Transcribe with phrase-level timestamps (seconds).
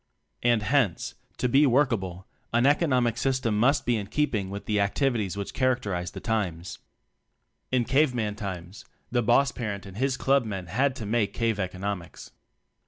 [0.41, 5.37] And, hence, to be workable an "economic system" must be in keeping with the activities
[5.37, 6.79] which characterize the times.
[7.71, 11.59] In cave man times, the boss parent and his club men had to make cave
[11.59, 12.31] economics.